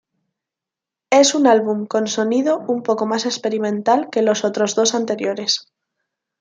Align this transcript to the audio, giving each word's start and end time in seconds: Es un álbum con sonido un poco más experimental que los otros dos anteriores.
Es 1.11 1.35
un 1.35 1.45
álbum 1.45 1.85
con 1.85 2.07
sonido 2.07 2.57
un 2.67 2.81
poco 2.81 3.05
más 3.05 3.27
experimental 3.27 4.09
que 4.11 4.23
los 4.23 4.43
otros 4.43 4.73
dos 4.73 4.95
anteriores. 4.95 5.71